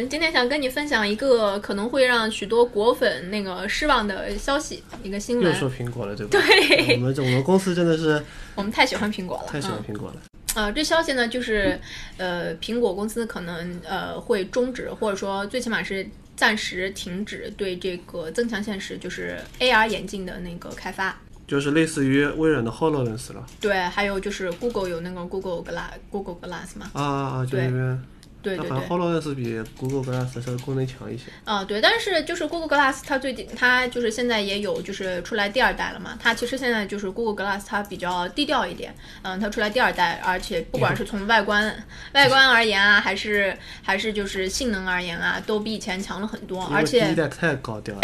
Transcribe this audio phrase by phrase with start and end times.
[0.00, 5.46] 嗯，今天想跟你分享一个可能会让许多果粉那个失望的消息，一个新闻。
[5.46, 6.38] 又说苹果了，对吧？
[6.40, 8.22] 对我们这我们公司真的是
[8.56, 10.16] 我们太喜欢苹果了，太喜欢嗯苹果了。
[10.54, 11.78] 啊、这消息呢，就是
[12.16, 21.14] 呃，苹果公司可能呃会终止，或者说最起码是暂时停止对这个增强现实，就是 AR 眼镜的那个开发。
[21.46, 27.44] 就是类似于微软的 HoloLens 了对，还有就是 Google 有那个 Google Glass Google Glass 嘛，啊啊啊！
[27.44, 27.68] 就对
[28.42, 31.24] 对对对它好像，HoloLens 比 Google Glass 稍微功能强一些。
[31.44, 41.72] 啊，对，但是就是 Google Glass 它最近它就是现在也有就是出来第二代了嘛，它其实现在就是 Google Glass 它比较低调一点，嗯，它出来第二代，而且不管是从外观
[42.12, 48.00] 外观而言啊，还是还是就是性能而言啊，都比以前强了很多，而且第一代太高调了，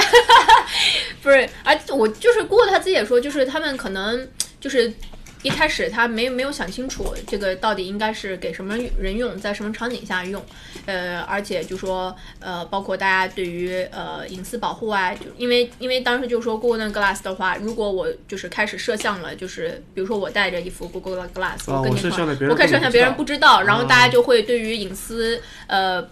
[1.23, 4.29] 不是，而我就是 Google 他自己也说，就是他们可能
[4.61, 4.93] 就是
[5.47, 10.45] 一开始他没没有想清楚这个到底应该是给什么人用，在什么场景下用，
[10.87, 26.05] 呃，而且就说呃，包括大家对于呃隐私保护啊，就因为因为当时就说 Google 那个 Glass 的话，如果我就是开始摄像了，就是比如说我戴着一副 Google Glass，、跟你说我可以摄像别人不知道然后大家啊就会对于隐私呃。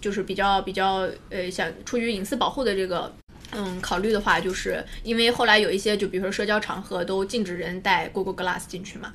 [0.00, 3.12] 就是比较比较呃，想出于隐私保护的这个
[3.52, 9.12] 嗯考虑的话，就是因为后来有一些就比如说社交场合都禁止人带 Google Glass 进去嘛，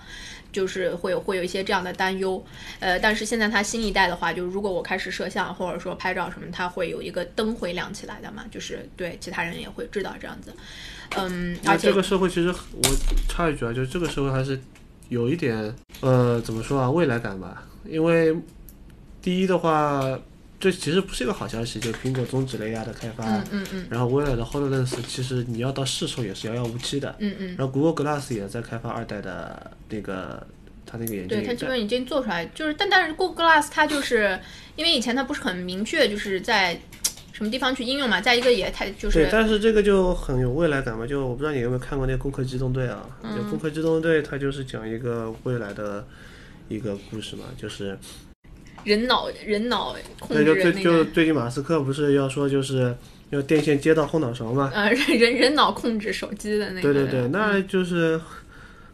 [0.51, 2.43] 就是会有会有一些这样的担忧。
[2.79, 10.53] 呃，但是现在它新一代的话，就如果我开始摄像或者说拍照什么，它会有一个灯会亮起来的嘛，就是对其他人也会知道这样子。
[11.15, 12.81] 嗯，而且这个社会其实我
[13.29, 14.59] 插一句啊，就是这个社会还是
[15.09, 18.35] 有一点呃怎么说啊未来感吧，因为
[19.21, 20.19] 第一的话，
[20.65, 30.43] 这其实不是一个好消息，就苹果终止了 AR 的开发，嗯嗯嗯然后微软的 HoloLens 其实你要到市售也是遥遥无期的，嗯嗯，然后 Google Glass 也在开发二代的那个
[30.83, 34.39] 它那个眼镜对，它基本已经做出来，就是但但是 Google Glass 它就是
[34.75, 36.75] 因为以前它不是很明确，就是在
[37.31, 43.07] 什么地方去应用嘛，再一个也太就是对，但是这个就很有未来感嘛，就我不知道你有没有看过那个《攻壳机动队》啊？
[43.21, 46.03] 嗯《攻壳机动队》，它就是讲一个未来的
[46.69, 47.95] 一个故事嘛，就是
[48.85, 52.95] 人脑人脑控对，制就最就最近马斯克不是要说就是
[53.31, 54.71] 要电线接到后脑勺嘛？
[54.73, 58.21] 呃人人人脑控制手机的那个，对对对，那就是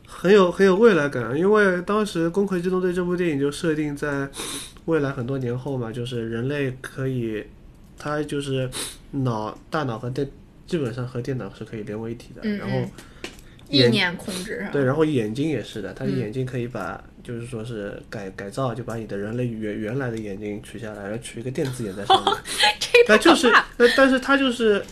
[0.07, 4.28] 很有很有未来感，因为当时《攻壳机动队》这部电影就设定在
[4.85, 7.44] 未来很多年后嘛，就是人类可以，
[7.97, 8.69] 它就是
[9.12, 10.28] 脑大脑和电
[10.66, 12.90] 基本上和电脑是可以连为一体的，嗯然后嗯
[13.69, 14.66] 意眼念控制？
[14.72, 22.33] 对，然后眼睛也是的，它的嗯眼睛可以把，就是说是改改造，就把你的人类原原来的眼睛取下来，然后取一个电子眼在上面。
[22.79, 24.83] 这个但就是那，但但是它就是，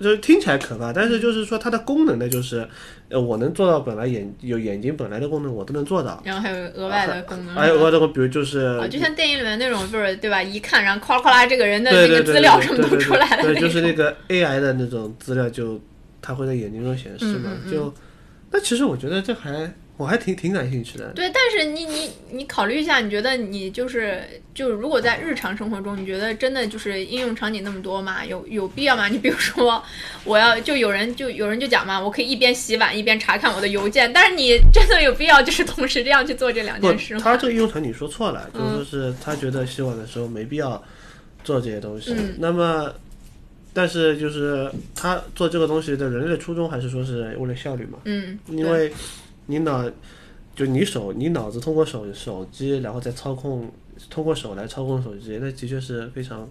[0.00, 2.66] 就是听起来可怕，但是就是说它的功能呢，就是，
[3.08, 6.22] 呃，我能做到本来眼有眼睛本来的功能我都能做到。
[6.24, 10.42] 然后还有额外的功能，还有额外的，比如就是啊，就像电影里面那种，就是对吧？
[10.42, 15.80] 一看，然后夸啦哗啦，这个人的那个资料什么都出来了，对，那就是那个 AI 的那种资料就，
[16.22, 17.94] 它会在眼睛中显示嘛，嗯嗯嗯就，
[18.50, 21.12] 那其实我觉得这还我还挺挺感兴趣的。
[21.12, 24.22] 对，但是你你你考虑一下，你觉得你就是
[24.54, 28.24] 就是如果在日常生活中，你觉得真的就是应用场景那么多吗？
[28.24, 29.08] 有有必要吗？
[29.08, 29.82] 你比如说，
[30.24, 37.20] 我要就有人就有人就讲嘛，我可以一边洗碗一边查看我的邮件，但是你真的有必要就是同时这样去做这两件事，吗？
[37.24, 40.80] 他这个应用场景说错了，嗯就是说是他觉得洗碗的时候没必要
[41.42, 42.12] 做这些东西。
[42.12, 42.94] 嗯那么，
[43.72, 47.98] 但是就是他做这个东西的人类的初衷还是说是为了效率嘛？
[48.04, 48.92] 嗯，因为
[49.48, 49.84] 你脑
[50.54, 53.70] 就你手你脑子通过手手机，然后再操控
[54.08, 56.48] 通过手来操控手机，那的确是非常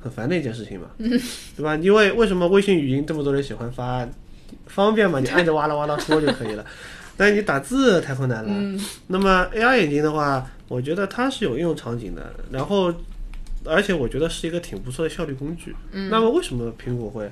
[0.00, 1.74] 很烦的一件事情嘛， 对吧？
[1.76, 4.08] 因为为什么微信语音这么多人喜欢发？
[4.66, 6.64] 方便嘛，你按着哇啦哇啦说就可以了。
[7.18, 8.50] 但是你打字太困难了。
[8.52, 8.78] 嗯
[9.08, 12.92] 那么 AR 眼镜的话，我觉得它是有应用场景的，然后
[13.64, 15.74] 而且我觉得是一个挺不错的效率工具。
[15.92, 17.30] 嗯那么为什么苹果会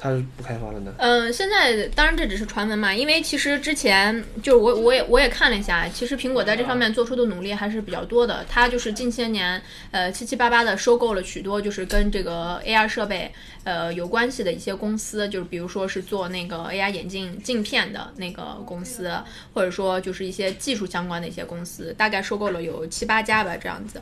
[0.00, 0.94] 它是不开发了呢？
[0.98, 8.46] 嗯，现在当然这只是传闻嘛，因为其实之前就是我我也我也看了一下，其实苹果在这方面做出的努力还是比较多的。
[8.48, 9.60] 它就是近些年
[9.90, 13.28] 呃七七八八的收购了许多就是跟这个 AR 设备
[13.64, 19.10] 呃有关系的一些公司，就是比如说是做那个 AR 眼镜镜片的那个公司，
[19.52, 24.00] 或者说就是一些技术相关的一些公司，大概收购了有七八家吧这样子。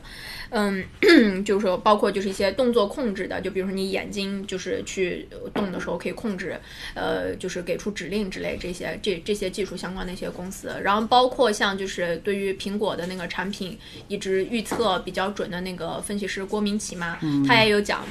[0.49, 0.83] 嗯，
[1.43, 6.59] 就是说包括就是一些动作控制的，就比如说你眼睛就是去动的时候可以控制，
[6.95, 18.03] 呃，就是给出指令之类这些这这些技术相关的一些公司，然后包括像就是对于苹果的那个产品一直预测比较准的那个分析师郭明奇嘛，他也有讲。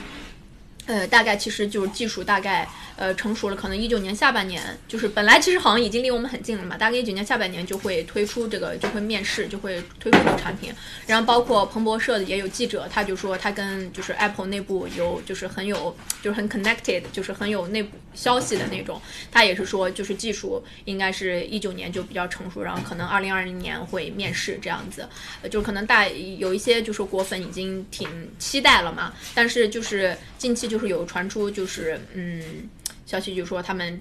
[0.86, 10.72] 呃，大概其实就是技术大概呃成熟了，可能一九年下半年，就是本来其实好像已经离我们很近了嘛，大概一九年下半年就会推出这个，就会面试，就会推出这个产品。
[11.04, 19.02] 然后包括彭博社的也有记者，他就说他跟就是 Apple 内部有就是很有就是很 connected，就是很有内部消息的那种。
[19.32, 25.08] 他也是说就是技术应该是一九年就比较成熟，然后可能二零二零年会面试这样子。
[25.42, 28.08] 呃，就可能大有一些就是果粉已经挺
[28.38, 30.75] 期待了嘛，但是就是近期就。
[30.76, 32.68] 就是有传出，就是嗯，
[33.06, 33.98] 消息就说他们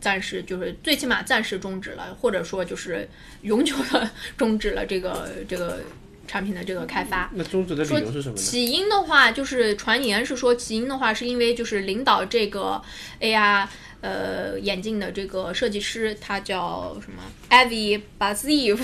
[0.00, 3.08] 暂时就是最起码暂时终止了，或者说就是
[3.42, 5.78] 永久的 终止了这个这个
[6.26, 7.30] 产品的这个开发。
[7.32, 8.42] 那终止的理由是什么呢？
[8.42, 12.82] 起因的话，就是传言是说起因的话，是因为就是领导这个
[13.20, 13.68] AR
[14.00, 18.74] 呃眼镜的这个设计师，他叫什么？Avi Baziv，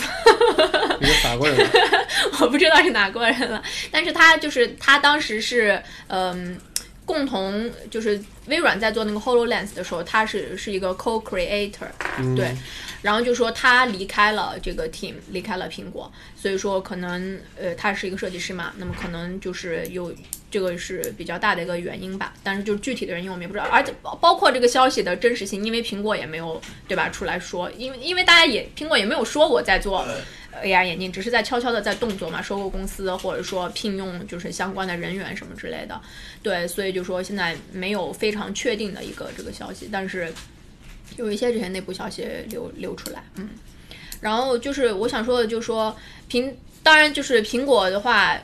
[1.00, 1.68] 一个法国人，
[2.40, 3.60] 我不知道是哪国人了，
[3.90, 6.56] 但是他就是他当时是嗯。
[7.04, 11.88] 共同就是微软在做那个 Hololens 的时候，他是是一个 co-creator，
[12.36, 12.54] 对，
[13.02, 20.14] 然后就说他离开了这个 team，离开了苹果，所以说可能呃他是一个设计师嘛，那么可能就是有
[20.50, 30.06] 这个是比较大的一个原因吧，但是就是具体的原因我们也不知道，而且包包括这个消息的真实性，因为苹果也没有对吧出来说，因为因为大家也苹果也没有说我在做。
[30.62, 36.00] AR 眼镜只是在悄悄的在动作嘛，收购公司或者说聘用就是相关的人员什么之类的，
[36.42, 40.32] 对，所以就说现在没有非常确定的一个这个消息，但是
[41.16, 43.48] 有一些这些内部消息流流出来，嗯，
[44.20, 45.96] 然后就是我想说的，就是说
[46.30, 46.52] 苹，
[46.82, 48.38] 当然就是苹果的话，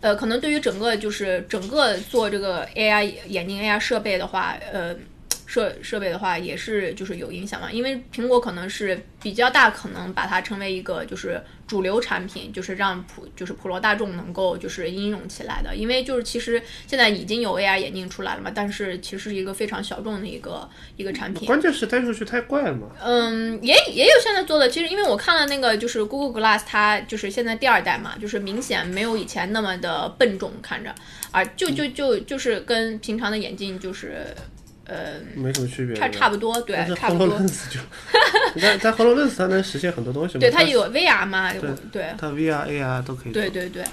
[0.00, 4.96] 呃，可能对于整个就是整个做这个 AR 眼镜 AR 设备的话，呃。
[5.46, 15.74] 设设备的话也是就是有影响嘛，因为苹果可能是比较大可能把它成为一个就是主流产品，就是让普就是普罗大众能够就是应用起来的。
[15.74, 21.46] 因为就是其实现在已经有 AR 眼镜出来了嘛，但是其实是一个非常小众的一个一个产品。
[21.46, 22.88] 关键是戴上去太怪了嘛。
[23.00, 30.92] 嗯，也也有现在做的，其实因为我看了那个就是 Google Glass，它就是现在第二代嘛，就是明显没有以前那么的笨重看着，
[31.30, 34.26] 啊就就就就是跟平常的眼镜就是。
[34.86, 37.28] 呃，没什么区别，差差不多，对，差不多。
[37.28, 37.80] 就
[38.60, 40.40] 在在 HoloLens 它能实现很多东西嘛？
[40.40, 41.52] 对，它有 VR 嘛？
[41.92, 43.32] 对，它 VR、AR 都可以。
[43.32, 43.84] 对对对。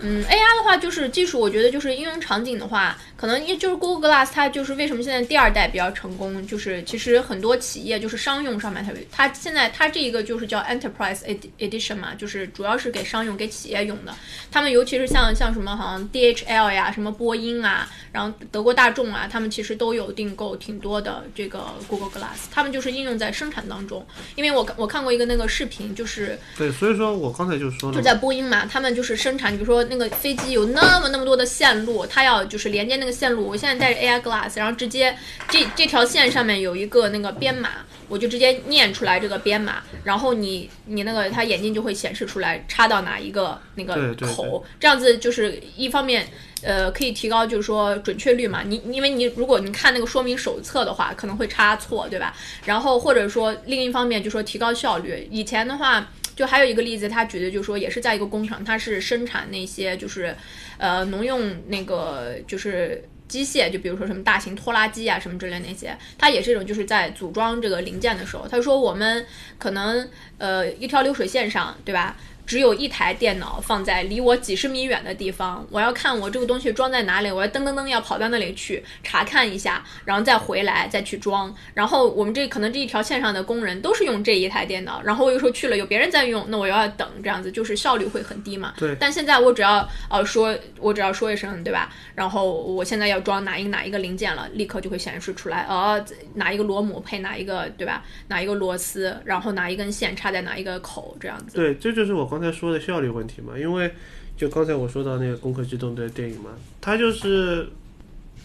[0.00, 11.20] 嗯，AR 的话就是技术，我觉得就是应用场景的话，可能因就是 Google Glass 它就是为什么现在第二代比较成功，就是其实很多企业就是商用上面它它现在它这一个就是叫 Enterprise
[11.58, 14.14] Edition 嘛，就是主要是给商用给企业用的。
[14.52, 24.06] 他们尤其是像像什么好像 DHL 呀，什么波音啊，然后德国大众啊，他们其实都有订购挺多的这个 Google Glass，他们就是应用在生产当中。
[24.36, 29.87] 因为我我看过一个那个视频，就是对，所以说我刚才就说了，就在波音嘛，他们就是生产，比如说。
[29.88, 33.46] 那个飞机有那么那么多的线路，它要就是连接那个线路。
[33.46, 35.16] 我现在带着 AI Glass，然后直接
[35.48, 37.70] 这这条线上面有一个那个编码，
[38.08, 46.26] 我就直接念出来这个编码，然后你你那个它眼镜就会显示出来插到哪一个那个口，这样子就是一方面
[46.62, 48.62] 呃可以提高就是说准确率嘛。
[48.64, 52.34] 你因为你如果你看那个说明手册的话，可能会插错，对吧？
[52.64, 55.26] 然后或者说另一方面就说提高效率。
[55.30, 56.08] 以前的话。
[56.38, 60.32] 就还有一个例子，他举的就是说，也是在一个工厂，它是生产那些就是，
[60.76, 69.26] 呃，农用那个就是机械，就比如说什么大型拖拉机啊什么之类那些，它也是一种就是在组装这个零件的时候，他说我们
[69.58, 72.16] 可能呃一条流水线上，对吧？
[72.48, 81.54] 只有一台电脑放在离我几十米远的地方，我要看我这个东西装在哪里，我要噔噔噔要跑到那里去查看一下，然后再回来再去装。
[81.74, 88.72] 然后我们这可能这一条线上的工人都是用这一台电脑，然后我有时候去了有别人在用，那我又要等这样子，就是效率会很低嘛。
[88.78, 88.96] 对。
[88.98, 91.92] 但现在我只要呃说，我只要说一声，对吧？
[92.14, 96.02] 然后我现在要装哪一个哪一个零件了，立刻就会显示出来，呃，
[96.32, 98.02] 哪一个螺母配哪一个，对吧？
[98.28, 101.56] 哪一个螺丝，然后哪一根线插在哪一个口，这样子。
[101.56, 103.58] 对，这就是我刚才说的效率问题嘛。
[103.58, 103.90] 因为
[104.36, 107.68] 就刚才我说到那个《攻壳机动队》电影嘛，它就是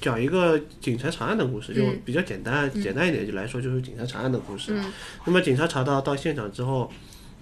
[0.02, 4.74] 讲一个警察查案的故事，就嗯比较简单，简单一点就来说就是警察查案的故事。
[4.76, 4.92] 嗯
[5.26, 6.92] 那么警察查到到现场之后，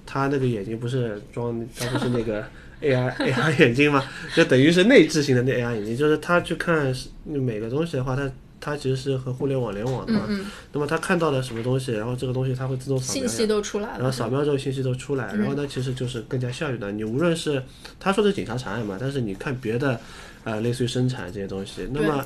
[0.05, 2.43] 他那个眼睛不是装，他不是那个
[2.81, 4.03] AR AR 眼镜嘛？
[4.35, 6.93] 就等于是内置型的那 AR 眼镜，就是他去看
[7.23, 8.29] 每个东西的话，它
[8.61, 10.21] 它其实是和互联网联网的嘛。
[10.29, 16.89] 嗯那么它看到了什么东西，然后这个东西它会自动扫描信息都出来了，然后扫描之后信息都出来，然后呢，其实就是更加效率的。
[16.93, 17.61] 你无论是
[17.99, 19.99] 他说的是警察查案嘛，但是你看别的，
[20.45, 22.25] 呃，类似于生产这些东西，那么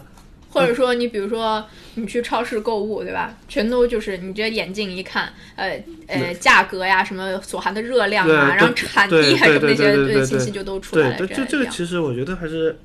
[0.51, 1.65] 或者说你比如说
[1.96, 3.36] 你去超市购物，对吧？
[3.48, 11.18] 全都就是你这眼镜一看，呃呃，价格呀，什么所含的热量啊，然后产地啊，什么那些信息就都出来了。
[11.18, 12.77] 对，这这这个其实我觉得还是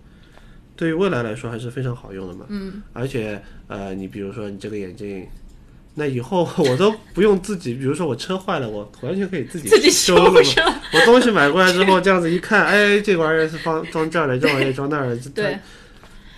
[0.81, 2.47] 对于未来来说还是非常好用的嘛。
[2.49, 5.27] 嗯，而且呃，你比如说你这个眼镜。
[5.93, 10.81] 那以后 我都不用自己，比如说我车坏了，我完全可以自己自己修修了嘛。
[10.95, 15.59] 我东西买过来之后，这样子一看，哎，这玩意儿是放装这儿的，这玩意儿装那儿的，这对，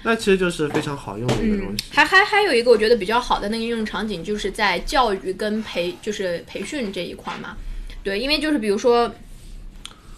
[0.04, 7.54] 那其实就是非常好用的一个东嗯西。，还还还有一个我觉得比较好的那个应用场景，就是在教育跟培，就是培训这一块嘛。
[8.02, 9.14] 对，因为就是比如说，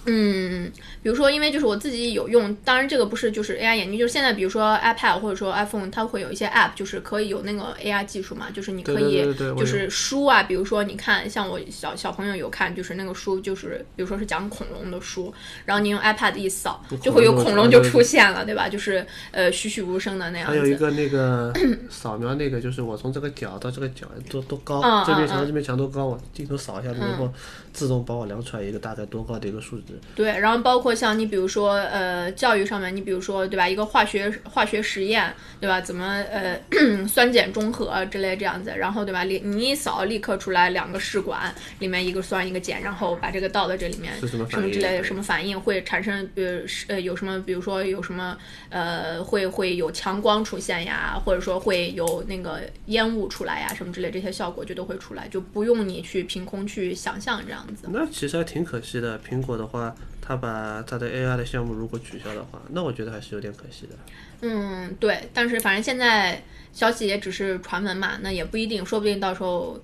[0.07, 0.71] 嗯，
[1.03, 9.25] 比如说，因为就是我自己有用，当然这个不是就是 AI 眼镜，就是现在比如说 iPad 或者说 iPhone，它会有一些 App，就是可以有那个 AI 技术嘛，就是你可以
[9.57, 15.33] 就是书啊，比如说你看，像我小小朋友有看，就是那个书，就是比如说是讲恐龙的书，
[15.65, 18.69] 然后你用 iPad 一扫，就会有恐龙就出现了，对吧？
[18.69, 20.53] 就是呃栩栩如生的那样子。
[20.53, 21.53] 还有一个那个
[21.89, 27.33] 扫描那个，就是我从这个角到这个角多多高，嗯这边嗯嗯墙这边墙多高，我镜头扫一下，能够
[27.73, 29.94] 自动帮我量出来一个大概多高的一个数值。
[30.15, 36.59] 对，然后包括像你比如说呃教育上面，你比如说对吧，一个化学化学实验对吧，怎么呃
[37.09, 48.37] 酸碱中和之类这样子，然后对吧，你你一扫立刻出来两个试管，里面一个酸一个碱，然后把这个倒到这里面是什么什么之类的什么反应会产生呃是呃有什么比如说有什么
[48.71, 57.89] 呃会会有强光出现呀，或者说会有那个烟雾出来呀什么之类这些效果就都会出来，就不用你去凭空去想象这样子。
[57.91, 59.19] 那其实还挺可惜的。
[59.25, 59.84] 苹果的话，
[60.21, 63.95] 它把他的 AI 的项目如果取消的话，那我觉得还是有点可惜的。
[64.43, 69.81] 嗯，对，但是反正现在消息也只是传闻嘛，那也不一定，说不定到时候，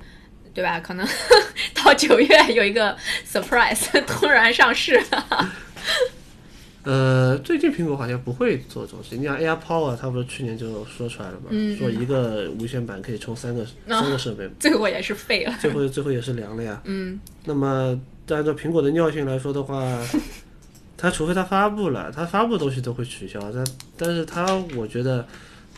[0.55, 0.81] 对吧？
[0.81, 1.07] 可能
[1.75, 5.53] 到九月有一个 surprise 突然上市了。
[6.83, 9.21] 呃，最近苹果好像不会做这种事情。
[9.21, 15.55] 你像 AR Power，它不是去年就说出来了嘛，嗯说一个无线版可以充三个、三个设备， 最后也是废了。
[15.61, 16.81] 最后最后也是凉了呀。
[16.85, 17.99] 嗯，那么
[18.35, 19.83] 按照苹果的尿性来说的话，
[20.97, 23.41] 它除非它发布了，它发布的东西都会取消。
[23.53, 23.65] 但
[23.97, 24.47] 但是它
[24.77, 25.27] 我觉得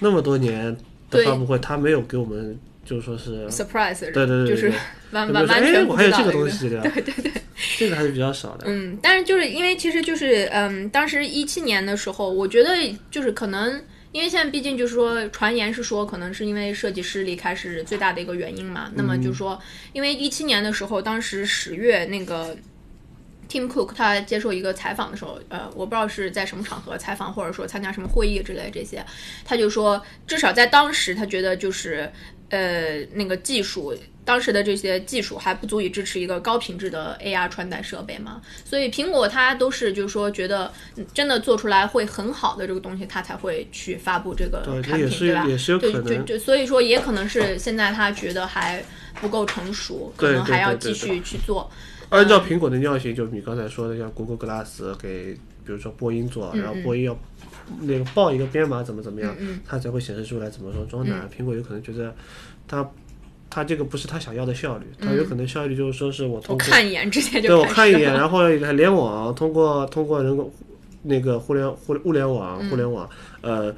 [0.00, 0.76] 那么多年
[1.10, 4.78] 的发布会，它没有给我们就是说是 surprise，对对对对就是对
[5.12, 6.68] 完完完全不我还有这个东西？
[6.68, 7.32] 对对对，
[7.78, 8.64] 这个还是比较少的。
[8.66, 12.70] 嗯，但是就是因为其实就是嗯，当时一七年的时候，我觉得
[13.10, 13.80] 就是可能。
[14.12, 18.90] 因为现在毕竟就是说，传言是说可能是因为设计师离开是最大的一个原因嘛。
[18.94, 19.60] 那么就是说，
[19.92, 22.56] 因为一七年的时候，当时十月那个
[23.48, 29.04] Tim Cook 他接受一个采访的时候，呃，我不知道是在什么场合采访，或者说参加什么会议之类这些，
[29.44, 32.10] 他就说，至少在当时，他觉得就是
[32.50, 33.96] 呃那个技术。
[34.32, 45.44] 当时的这些技术还不足以支持一个高品质的 AR 穿戴设备嘛，所以苹果它都是就是说觉得嗯真的做出来会很好的这个东西，它才会去发布这个对，产品，这也是对吧？
[45.44, 46.24] 也是有可对，就能。
[46.24, 48.82] 就所以说也可能是现在他觉得还
[49.20, 51.70] 不够成熟，可对对能还要对对继续去做。
[52.08, 55.34] 按照苹果的尿性，就你刚才说的，像 Google Glass 给，
[55.66, 57.18] 比如说波音做，然后波音要
[57.82, 61.28] 那个报一个编码怎么怎么样，嗯它才会显示出来怎么说装哪。
[61.28, 62.14] 苹果有可能觉得
[62.66, 62.82] 它
[63.54, 70.50] 它这个不是他想要的效率，它有可能效率就是说是我我通过看一眼，直接就对我看一眼，然后联网，通过通过人工
[71.02, 73.06] 那个互联互物联网嗯互联网，
[73.42, 73.74] 呃，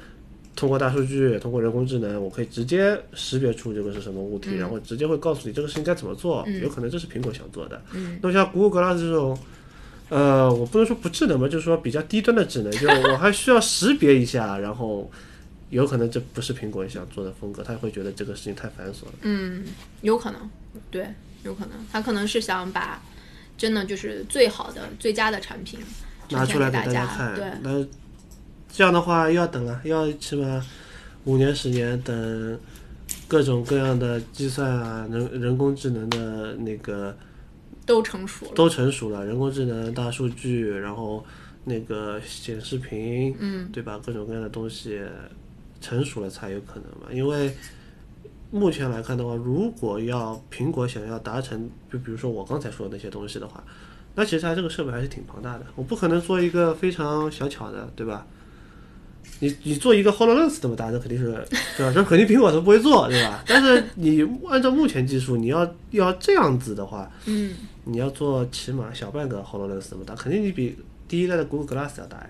[0.55, 6.47] 通过大数据，通过人工智能，我可以直接识别出这个是什么物体，嗯然后直接会告诉你这个事情该怎么做。
[6.61, 7.81] 有可能这是苹果想做的。
[7.93, 9.37] 嗯那么像 Google Glass 这种。
[10.07, 15.09] 呃，我不能说不智能吧，就是说比较低端的智能，就是我还需要识别一下，然后
[15.75, 19.13] 有可能这不是苹果想做的风格，他会觉得这个事情太繁琐了。
[19.23, 19.65] 嗯，
[20.01, 20.49] 有可能，
[20.89, 21.05] 对，
[21.43, 23.03] 有可能，他可能是想把
[23.57, 25.77] 真的就是最好的、最佳的产品
[26.29, 27.35] 拿出来给给大家，看。
[27.35, 27.85] 对，那
[28.71, 30.65] 这样的话要等啊，要起码
[31.25, 32.59] 五年十年，等
[33.27, 37.17] 各种各样的计算啊，人人工智能的那个
[37.85, 38.51] 都成熟了。
[38.55, 41.25] 都成熟了，人工智能、大数据，然后
[41.65, 43.99] 那个显示屏，嗯，对吧？
[44.05, 45.01] 各种各样的东西
[45.85, 47.07] 成熟了才有可能嘛。
[47.11, 47.55] 因为
[48.51, 53.63] 目前来看的话，如果要苹果想要达成，就比如说我刚才说的那些东西的话，
[54.15, 55.65] 那其实它这个设备还是挺庞大的。
[55.75, 58.25] 我不可能做一个非常小巧的，对吧？
[59.39, 61.25] 你你做一个 Hololens 这么大，这肯定是
[61.75, 61.91] 对吧？
[61.93, 63.43] 这肯定苹果都不会做，对吧？
[63.45, 70.77] 但是你按照目前技术，你要要这样子的话，嗯，你要做起码小半个 Hololens 这么大，肯定你比
[71.07, 72.29] 第一代的 Google Glass 要大呀，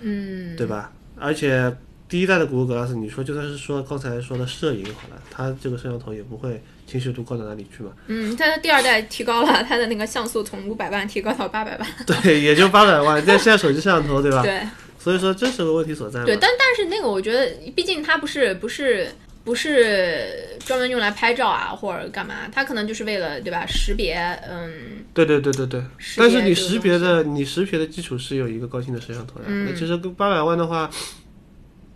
[0.00, 0.92] 嗯，对吧？
[1.16, 1.72] 而且
[2.12, 14.42] 第一代的 Google Glass，你说就算是说刚才说的摄影好了，它这个摄像头也不会清晰度高到哪里去嘛，嗯，它的第二代提高了它的那个像素从五百万提高到八百万， 对，也就八百万，但现在手机摄像头，对吧？
[14.42, 14.60] 对
[14.98, 16.22] 所以说这是个问题所在。
[16.26, 19.08] 对，但但是那个我觉得，毕竟它不是不是
[19.42, 24.16] 不是专门用来拍照啊或者干嘛，它可能就是为了对吧识别，
[24.50, 24.70] 嗯
[25.14, 25.82] 对对对对对，
[26.18, 29.46] 但是你识别的，你识别的基础是有一个高清的摄像头呀。
[29.46, 30.90] 嗯那其实跟八百万的话，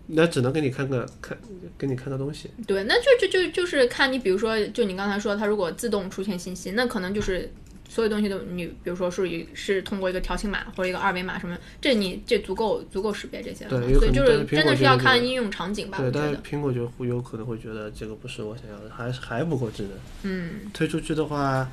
[0.07, 1.37] 那只能给你看个看，
[1.77, 2.51] 给你看个东西。
[2.67, 7.53] 对，那就就就就是看你，比如说，就你刚才说，它如果自动出现信息，那可能就是
[7.89, 13.71] 所有东西都你，比如说是以是通过一个条形码或者一个二维码什么，这你这足够足够识别这些了。
[13.71, 16.11] 对所以就是真的是要看应用场景吧，对。
[16.11, 19.93] 但是苹果就会有可能会觉得这个不是我想要的，还是还不够智能。
[20.23, 21.69] 嗯推出去的话，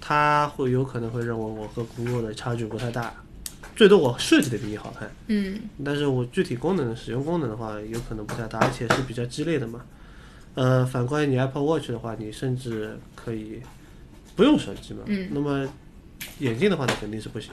[0.00, 3.12] 它会有可能会认为我和 Google 的差距不太大，
[3.78, 9.82] 最多我设计的比你好看，嗯但是我具体功能使用功能的话，有可能不太大，而且是比较鸡肋的嘛。
[10.56, 13.62] 呃，反观你 Apple Watch 的话，你甚至可以
[14.34, 15.04] 不用手机嘛。
[15.06, 15.72] 嗯那么
[16.40, 17.52] 眼镜的话，那肯定是不行。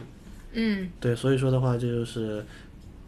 [0.54, 2.44] 嗯对，所以说的话，这就是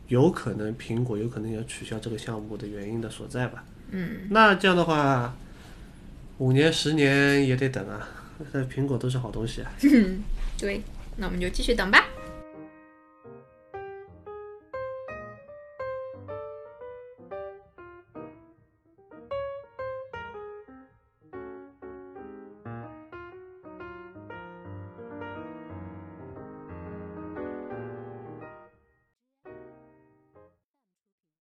[0.10, 3.64] 有可能苹果有可能要取消这个项目的原因的所在吧。
[3.90, 5.36] 嗯，那这样的话，
[6.38, 8.08] 五年、十年也得等啊。
[8.52, 9.72] 那苹果都是好东西啊。
[10.60, 10.84] 对，
[11.16, 12.06] 那我们就继续等吧。